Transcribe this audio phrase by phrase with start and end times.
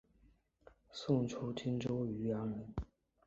[0.91, 2.73] 宋初蓟州渔阳人。